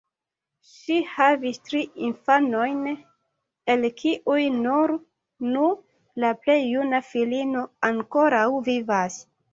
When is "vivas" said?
8.71-9.25